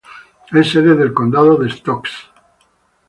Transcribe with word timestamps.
Es 0.51 0.71
sede 0.71 0.95
del 0.95 1.13
condado 1.13 1.57
de 1.57 1.69
Stokes. 1.69 2.09